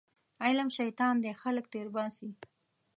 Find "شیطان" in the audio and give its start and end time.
0.77-1.15